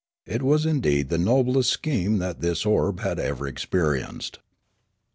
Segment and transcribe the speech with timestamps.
[0.25, 4.39] It was indeed the noblest scheme that this orb had ever experienced.